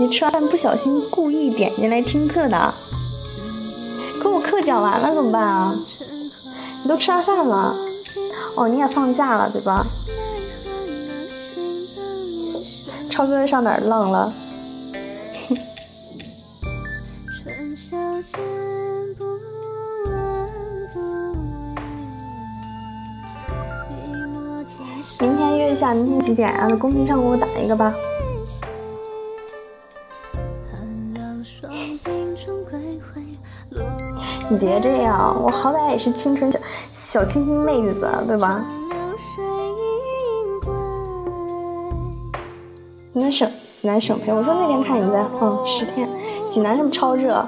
[0.00, 2.72] 你吃完饭不小心故意点进来听课的，
[4.18, 5.74] 可我课讲完了怎么办啊？
[6.82, 7.74] 你都吃完饭了，
[8.56, 9.84] 哦，你也放假了对吧？
[13.10, 14.32] 超哥上哪儿浪了？
[25.20, 26.48] 明天约一下，明天几点？
[26.48, 27.92] 啊在公屏上给我打一个吧。
[34.50, 36.58] 你别这样，我好歹也是清纯小
[36.92, 38.64] 小清新妹子，对吧？
[43.12, 43.48] 济南省
[43.80, 46.08] 济南省培，我说那天看你在嗯十天，
[46.50, 47.46] 济南是不是超热？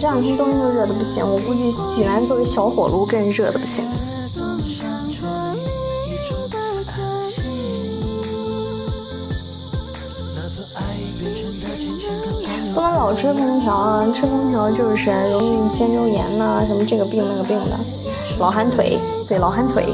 [0.00, 3.84] 这两天冬天都热的不行，我估计济南作为小火炉更热的不行。
[12.74, 17.78] 不能老吹空调啊，吹空调就是容易肩周炎呐，什么这个病那个病的，
[18.38, 18.98] 老寒腿，
[19.28, 19.84] 对，老寒腿。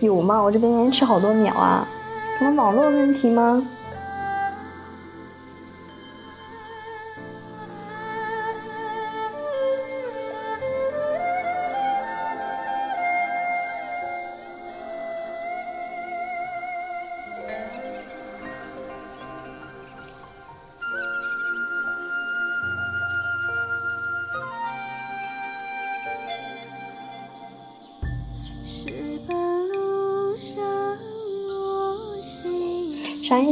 [0.00, 0.42] 有吗？
[0.42, 1.88] 我这边延迟好多秒啊，
[2.38, 3.66] 什么网络问题吗？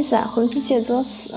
[0.09, 0.31] 啥意思啊？
[0.33, 1.29] 回去借作死。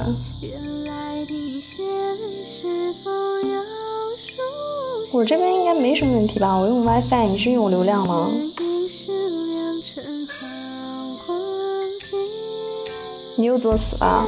[5.13, 6.57] 我这边应该没什么问题吧？
[6.57, 8.31] 我用 WiFi，你是用流量吗？
[13.37, 14.27] 你又作死了。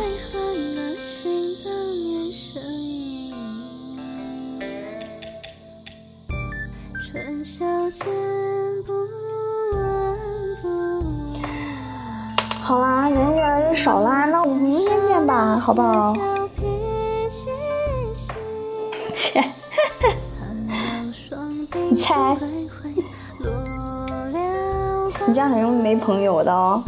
[26.04, 26.82] 朋友的哦。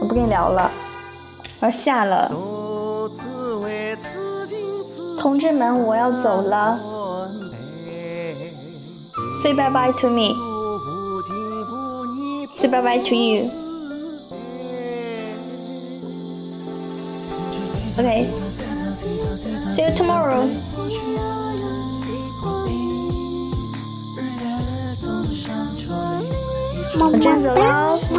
[0.00, 0.70] 我不跟你聊了，
[1.60, 2.30] 我要下了。
[5.18, 6.78] 同志们，我要走了。
[9.42, 10.34] Say bye bye to me.
[12.56, 13.50] Say bye bye to you.
[17.98, 18.30] OK。
[19.74, 20.46] See you tomorrow.
[27.04, 28.11] 我真走喽。